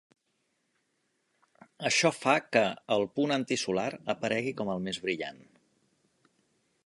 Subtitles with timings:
[1.89, 2.63] Això fa que
[2.97, 5.41] el punt antisolar aparegui com el més brillant.